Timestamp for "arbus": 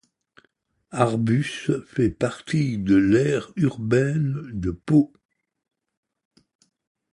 0.89-1.69